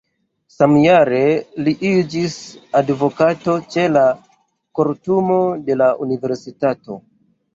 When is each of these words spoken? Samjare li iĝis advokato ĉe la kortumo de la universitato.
Samjare 0.51 1.19
li 1.65 1.73
iĝis 1.89 2.37
advokato 2.79 3.57
ĉe 3.75 3.85
la 3.91 4.05
kortumo 4.79 5.37
de 5.69 5.77
la 5.83 5.91
universitato. 6.07 6.99